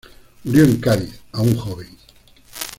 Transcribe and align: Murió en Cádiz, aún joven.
Murió 0.45 0.63
en 0.63 0.81
Cádiz, 0.81 1.19
aún 1.31 1.55
joven. 1.55 1.95